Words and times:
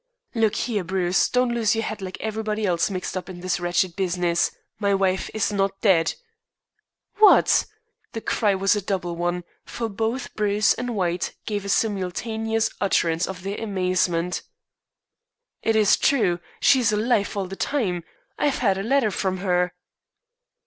"Look 0.33 0.55
here, 0.55 0.83
Bruce. 0.83 1.29
Don't 1.29 1.53
lose 1.53 1.75
your 1.75 1.83
head 1.83 2.01
like 2.01 2.17
everybody 2.21 2.65
else 2.65 2.89
mixed 2.89 3.15
up 3.15 3.29
in 3.29 3.41
this 3.41 3.59
wretched 3.59 3.95
business. 3.95 4.49
My 4.79 4.95
wife 4.95 5.29
is 5.31 5.53
not 5.53 5.79
dead." 5.81 6.15
"What!" 7.19 7.67
The 8.13 8.21
cry 8.21 8.55
was 8.55 8.75
a 8.75 8.81
double 8.81 9.15
one, 9.15 9.43
for 9.63 9.89
both 9.89 10.33
Bruce 10.33 10.73
and 10.73 10.95
White 10.95 11.35
gave 11.45 11.69
simultaneous 11.69 12.71
utterance 12.81 13.25
to 13.25 13.33
their 13.33 13.61
amazement. 13.61 14.41
"It 15.61 15.75
is 15.75 15.97
true. 15.97 16.39
She 16.59 16.79
is 16.79 16.91
alive 16.91 17.37
all 17.37 17.45
the 17.45 17.55
time. 17.55 18.03
I 18.39 18.47
have 18.47 18.57
had 18.57 18.79
a 18.79 18.83
letter 18.83 19.11
from 19.11 19.37
her." 19.37 19.71